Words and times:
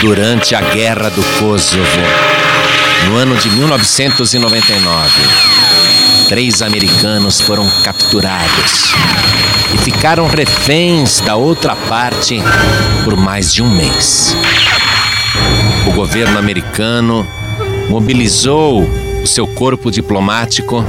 durante 0.00 0.54
a 0.54 0.60
Guerra 0.60 1.08
do 1.08 1.22
Kosovo, 1.38 2.00
no 3.08 3.16
ano 3.16 3.36
de 3.36 3.48
1999. 3.50 5.10
Três 6.28 6.60
americanos 6.60 7.40
foram 7.40 7.68
capturados 7.82 8.92
e 9.74 9.78
ficaram 9.78 10.26
reféns 10.26 11.20
da 11.20 11.36
outra 11.36 11.74
parte 11.74 12.42
por 13.04 13.16
mais 13.16 13.52
de 13.54 13.62
um 13.62 13.70
mês. 13.70 14.36
O 15.86 15.92
governo 15.92 16.38
americano 16.38 17.26
mobilizou 17.88 18.82
o 19.22 19.26
seu 19.26 19.46
corpo 19.46 19.90
diplomático 19.90 20.84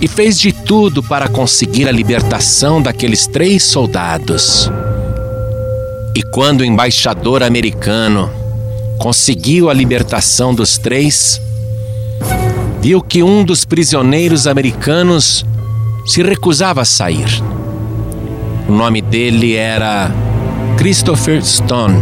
e 0.00 0.06
fez 0.06 0.38
de 0.38 0.52
tudo 0.52 1.02
para 1.02 1.28
conseguir 1.28 1.88
a 1.88 1.92
libertação 1.92 2.80
daqueles 2.80 3.26
três 3.26 3.62
soldados. 3.62 4.70
E 6.14 6.22
quando 6.22 6.62
o 6.62 6.64
embaixador 6.64 7.42
americano 7.42 8.30
conseguiu 8.98 9.70
a 9.70 9.74
libertação 9.74 10.54
dos 10.54 10.76
três, 10.76 11.40
viu 12.80 13.00
que 13.00 13.22
um 13.22 13.44
dos 13.44 13.64
prisioneiros 13.64 14.46
americanos 14.46 15.44
se 16.06 16.22
recusava 16.22 16.82
a 16.82 16.84
sair. 16.84 17.42
O 18.68 18.72
nome 18.72 19.00
dele 19.00 19.54
era 19.54 20.10
Christopher 20.76 21.44
Stone. 21.44 21.96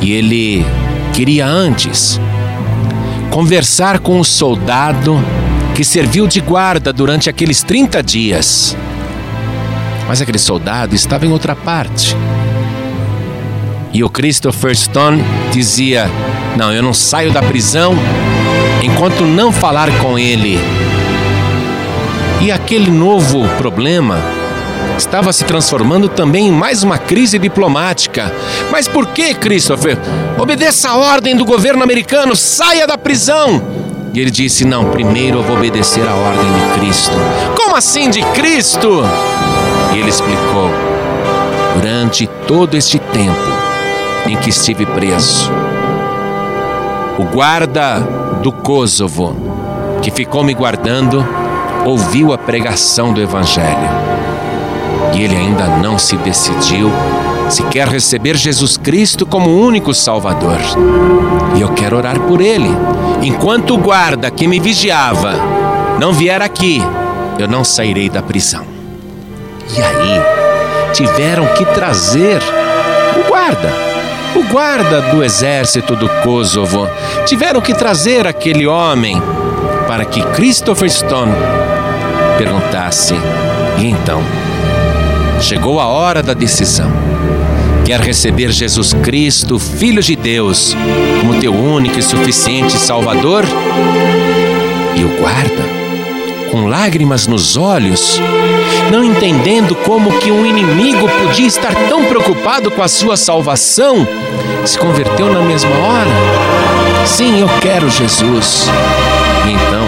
E 0.00 0.12
ele 0.12 0.64
queria 1.12 1.46
antes 1.46 2.20
conversar 3.30 3.98
com 3.98 4.18
o 4.20 4.24
soldado 4.24 5.18
que 5.74 5.84
serviu 5.84 6.26
de 6.26 6.40
guarda 6.40 6.92
durante 6.92 7.28
aqueles 7.28 7.62
30 7.62 8.02
dias. 8.02 8.76
Mas 10.08 10.20
aquele 10.22 10.38
soldado 10.38 10.94
estava 10.94 11.26
em 11.26 11.32
outra 11.32 11.54
parte. 11.54 12.16
E 13.92 14.04
o 14.04 14.10
Christopher 14.10 14.76
Stone 14.76 15.22
dizia: 15.50 16.10
Não, 16.56 16.72
eu 16.72 16.82
não 16.82 16.92
saio 16.92 17.32
da 17.32 17.42
prisão 17.42 17.94
enquanto 18.82 19.24
não 19.24 19.50
falar 19.50 19.90
com 19.98 20.18
ele. 20.18 20.58
E 22.40 22.52
aquele 22.52 22.90
novo 22.90 23.48
problema 23.56 24.20
estava 24.98 25.32
se 25.32 25.44
transformando 25.44 26.08
também 26.08 26.48
em 26.48 26.52
mais 26.52 26.82
uma 26.82 26.98
crise 26.98 27.38
diplomática. 27.38 28.32
Mas 28.70 28.86
por 28.86 29.06
que, 29.08 29.34
Christopher? 29.34 29.98
Obedeça 30.38 30.90
a 30.90 30.96
ordem 30.96 31.34
do 31.34 31.44
governo 31.44 31.82
americano, 31.82 32.36
saia 32.36 32.86
da 32.86 32.98
prisão. 32.98 33.62
E 34.12 34.20
ele 34.20 34.30
disse: 34.30 34.64
Não, 34.64 34.90
primeiro 34.90 35.38
eu 35.38 35.42
vou 35.42 35.56
obedecer 35.56 36.06
a 36.06 36.14
ordem 36.14 36.46
de 36.52 36.78
Cristo. 36.78 37.16
Como 37.56 37.76
assim 37.76 38.10
de 38.10 38.22
Cristo? 38.32 39.02
E 39.96 39.98
ele 39.98 40.10
explicou: 40.10 40.70
Durante 41.74 42.26
todo 42.46 42.76
este 42.76 42.98
tempo 42.98 43.48
em 44.26 44.36
que 44.36 44.50
estive 44.50 44.84
preso, 44.84 45.50
o 47.18 47.24
guarda 47.24 48.00
do 48.42 48.52
Kosovo, 48.52 49.34
que 50.02 50.10
ficou 50.10 50.44
me 50.44 50.52
guardando, 50.52 51.26
ouviu 51.86 52.34
a 52.34 52.36
pregação 52.36 53.10
do 53.14 53.22
Evangelho. 53.22 53.88
E 55.14 55.22
ele 55.22 55.34
ainda 55.34 55.66
não 55.78 55.98
se 55.98 56.18
decidiu 56.18 56.92
se 57.48 57.62
quer 57.62 57.88
receber 57.88 58.36
Jesus 58.36 58.76
Cristo 58.76 59.24
como 59.24 59.48
único 59.48 59.94
Salvador. 59.94 60.58
E 61.56 61.60
eu 61.62 61.70
quero 61.70 61.96
orar 61.96 62.20
por 62.20 62.42
ele. 62.42 62.68
Enquanto 63.22 63.72
o 63.72 63.78
guarda 63.78 64.30
que 64.30 64.46
me 64.46 64.60
vigiava 64.60 65.32
não 65.98 66.12
vier 66.12 66.42
aqui, 66.42 66.82
eu 67.38 67.48
não 67.48 67.64
sairei 67.64 68.10
da 68.10 68.20
prisão. 68.20 68.75
E 69.74 69.80
aí, 69.82 70.92
tiveram 70.92 71.46
que 71.54 71.64
trazer 71.64 72.40
o 73.18 73.28
guarda, 73.28 73.72
o 74.34 74.42
guarda 74.44 75.00
do 75.02 75.22
exército 75.22 75.96
do 75.96 76.08
Kosovo. 76.22 76.88
Tiveram 77.26 77.60
que 77.60 77.74
trazer 77.74 78.26
aquele 78.26 78.66
homem 78.66 79.20
para 79.86 80.04
que 80.04 80.22
Christopher 80.22 80.90
Stone 80.90 81.32
perguntasse: 82.38 83.14
e 83.78 83.86
então? 83.86 84.22
Chegou 85.40 85.80
a 85.80 85.86
hora 85.86 86.22
da 86.22 86.32
decisão. 86.32 86.90
Quer 87.84 88.00
receber 88.00 88.50
Jesus 88.50 88.94
Cristo, 88.94 89.58
Filho 89.58 90.02
de 90.02 90.16
Deus, 90.16 90.74
como 91.20 91.38
teu 91.38 91.54
único 91.54 91.98
e 91.98 92.02
suficiente 92.02 92.72
Salvador? 92.72 93.44
E 94.96 95.04
o 95.04 95.20
guarda, 95.20 95.75
com 96.50 96.66
lágrimas 96.66 97.26
nos 97.26 97.56
olhos, 97.56 98.20
não 98.90 99.04
entendendo 99.04 99.74
como 99.74 100.18
que 100.18 100.30
um 100.30 100.44
inimigo 100.46 101.08
podia 101.08 101.46
estar 101.46 101.74
tão 101.88 102.04
preocupado 102.04 102.70
com 102.70 102.82
a 102.82 102.88
sua 102.88 103.16
salvação, 103.16 104.06
se 104.64 104.78
converteu 104.78 105.32
na 105.32 105.42
mesma 105.42 105.70
hora. 105.70 106.10
Sim, 107.06 107.40
eu 107.40 107.48
quero 107.60 107.88
Jesus. 107.90 108.68
E 109.46 109.52
então, 109.52 109.86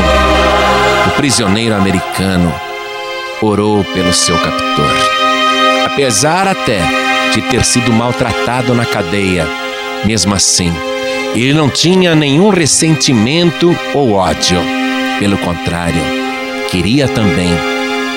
o 1.08 1.10
prisioneiro 1.16 1.74
americano 1.74 2.52
orou 3.40 3.84
pelo 3.84 4.12
seu 4.12 4.36
captor. 4.38 4.90
Apesar 5.86 6.46
até 6.46 6.80
de 7.32 7.42
ter 7.42 7.64
sido 7.64 7.92
maltratado 7.92 8.74
na 8.74 8.84
cadeia, 8.84 9.46
mesmo 10.04 10.34
assim, 10.34 10.72
ele 11.34 11.52
não 11.52 11.68
tinha 11.68 12.14
nenhum 12.14 12.50
ressentimento 12.50 13.76
ou 13.94 14.12
ódio. 14.12 14.60
Pelo 15.18 15.36
contrário, 15.38 16.17
queria 16.68 17.08
também 17.08 17.50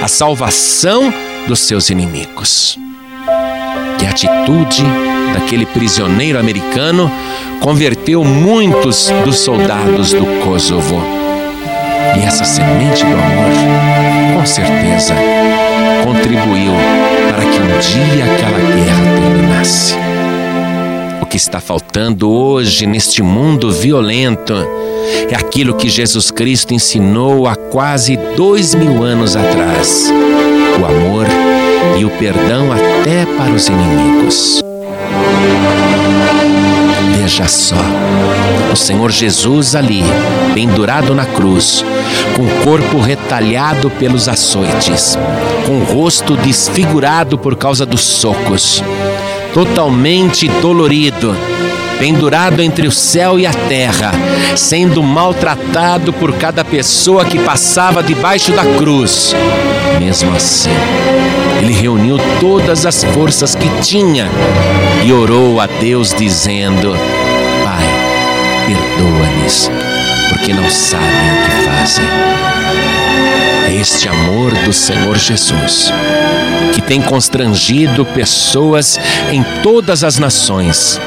a 0.02 0.08
salvação 0.08 1.14
dos 1.48 1.60
seus 1.60 1.90
inimigos. 1.90 2.78
Que 3.98 4.06
a 4.06 4.10
atitude 4.10 4.84
daquele 5.34 5.66
prisioneiro 5.66 6.40
americano 6.40 7.12
converteu 7.62 8.24
muitos 8.24 9.10
dos 9.24 9.40
soldados 9.40 10.12
do 10.12 10.26
Kosovo. 10.44 11.02
E 12.18 12.26
essa 12.26 12.44
semente 12.44 13.06
do 13.06 13.14
amor, 13.14 14.38
com 14.38 14.46
certeza, 14.46 15.16
contribuiu 16.04 16.74
para 17.30 17.44
que 17.46 17.60
um 17.60 17.80
dia 17.80 18.26
aquela 18.26 18.60
guerra 18.60 19.04
terminasse. 19.16 19.96
O 21.22 21.26
que 21.26 21.38
está 21.38 21.62
faltando 21.62 22.30
hoje 22.30 22.86
neste 22.86 23.24
mundo 23.24 23.72
violento 23.72 24.54
é 25.30 25.36
aquilo 25.36 25.76
que 25.76 25.90
Jesus 25.90 26.32
Cristo 26.32 26.74
ensinou 26.74 27.48
há 27.48 27.56
quase 27.56 28.18
dois 28.36 28.76
mil 28.76 29.04
anos 29.04 29.36
atrás: 29.36 30.12
o 30.80 30.86
amor 30.86 31.26
e 31.98 32.06
o 32.06 32.10
perdão 32.12 32.72
até 32.72 33.26
para 33.38 33.52
os 33.52 33.68
inimigos. 33.68 34.62
Veja 37.22 37.48
só, 37.48 37.76
o 38.72 38.76
Senhor 38.76 39.12
Jesus 39.12 39.76
ali, 39.76 40.04
pendurado 40.54 41.14
na 41.14 41.26
cruz, 41.26 41.86
com 42.36 42.44
o 42.44 42.64
corpo 42.64 43.00
retalhado 43.00 43.90
pelos 43.92 44.28
açoites, 44.28 45.18
com 45.66 45.80
o 45.80 45.84
rosto 45.84 46.36
desfigurado 46.36 47.38
por 47.38 47.56
causa 47.56 47.86
dos 47.86 48.02
socos, 48.02 48.84
totalmente 49.54 50.48
dolorido, 50.62 51.36
pendurado 52.02 52.64
entre 52.64 52.88
o 52.88 52.92
céu 52.92 53.40
e 53.40 53.46
a 53.46 53.54
terra, 53.54 54.12
sendo 54.56 55.04
maltratado 55.04 56.12
por 56.12 56.34
cada 56.34 56.66
pessoa 56.66 57.24
que 57.24 57.38
passava 57.38 58.02
debaixo 58.02 58.52
da 58.54 58.66
cruz. 58.66 59.36
Mesmo 60.00 60.36
assim, 60.36 60.72
ele 61.62 61.72
reuniu 61.72 62.18
todas 62.40 62.88
as 62.88 63.04
forças 63.04 63.54
que 63.54 63.70
tinha 63.84 64.28
e 65.06 65.14
orou 65.14 65.62
a 65.62 65.68
Deus, 65.68 66.12
dizendo: 66.12 66.98
Pai, 67.64 67.86
perdoa-lhes, 68.66 69.70
porque 70.30 70.56
não 70.56 70.68
sabem 70.72 71.06
o 71.08 71.44
que 71.46 71.70
fazem. 71.70 72.06
É 73.68 73.76
este 73.80 74.10
amor 74.10 74.52
do 74.66 74.74
Senhor 74.74 75.20
Jesus 75.20 75.94
que 76.74 76.82
tem 76.82 77.02
constrangido 77.02 78.06
pessoas 78.06 78.98
em 79.30 79.44
todas 79.62 80.04
as 80.04 80.18
nações 80.18 81.00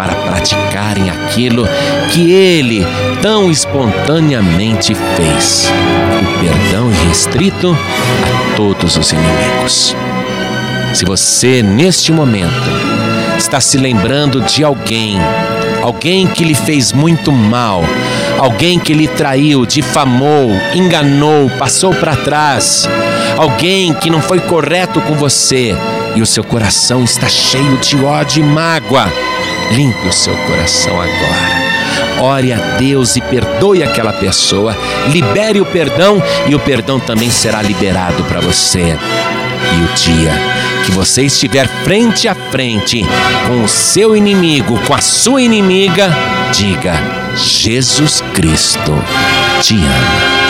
para 0.00 0.14
praticarem 0.14 1.10
aquilo 1.10 1.68
que 2.10 2.32
ele 2.32 2.86
tão 3.20 3.50
espontaneamente 3.50 4.94
fez: 4.94 5.70
o 6.22 6.40
perdão 6.40 6.90
irrestrito 6.90 7.76
a 7.76 8.56
todos 8.56 8.96
os 8.96 9.12
inimigos. 9.12 9.94
Se 10.94 11.04
você, 11.04 11.62
neste 11.62 12.12
momento, 12.12 12.70
está 13.36 13.60
se 13.60 13.76
lembrando 13.76 14.40
de 14.40 14.64
alguém, 14.64 15.18
alguém 15.82 16.26
que 16.26 16.44
lhe 16.44 16.54
fez 16.54 16.94
muito 16.94 17.30
mal, 17.30 17.84
alguém 18.38 18.78
que 18.78 18.94
lhe 18.94 19.06
traiu, 19.06 19.66
difamou, 19.66 20.50
enganou, 20.72 21.50
passou 21.58 21.92
para 21.92 22.16
trás, 22.16 22.88
alguém 23.36 23.92
que 23.92 24.08
não 24.08 24.22
foi 24.22 24.40
correto 24.40 24.98
com 25.02 25.14
você 25.14 25.76
e 26.16 26.22
o 26.22 26.26
seu 26.26 26.42
coração 26.42 27.04
está 27.04 27.28
cheio 27.28 27.76
de 27.76 27.96
ódio 28.02 28.42
e 28.42 28.46
mágoa, 28.46 29.06
Limpe 29.70 30.08
o 30.08 30.12
seu 30.12 30.36
coração 30.46 31.00
agora. 31.00 31.70
Ore 32.20 32.52
a 32.52 32.58
Deus 32.76 33.16
e 33.16 33.20
perdoe 33.20 33.82
aquela 33.82 34.12
pessoa. 34.12 34.76
Libere 35.08 35.60
o 35.60 35.66
perdão 35.66 36.22
e 36.46 36.54
o 36.54 36.58
perdão 36.58 36.98
também 36.98 37.30
será 37.30 37.62
liberado 37.62 38.22
para 38.24 38.40
você. 38.40 38.96
E 39.72 39.82
o 39.82 39.94
dia 39.94 40.32
que 40.84 40.90
você 40.92 41.22
estiver 41.22 41.68
frente 41.84 42.26
a 42.26 42.34
frente 42.34 43.04
com 43.46 43.62
o 43.62 43.68
seu 43.68 44.16
inimigo, 44.16 44.78
com 44.86 44.94
a 44.94 45.00
sua 45.00 45.40
inimiga, 45.40 46.10
diga: 46.52 46.94
Jesus 47.36 48.22
Cristo 48.34 48.92
te 49.62 49.76
ama. 49.76 50.49